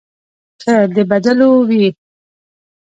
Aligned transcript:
که 0.61 0.73
د 0.95 0.97
بدلو 1.11 1.51
وي. 1.69 1.87